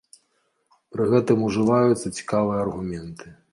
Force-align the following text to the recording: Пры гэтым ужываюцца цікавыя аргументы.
Пры 0.95 1.03
гэтым 1.11 1.45
ужываюцца 1.49 2.15
цікавыя 2.17 2.59
аргументы. 2.65 3.25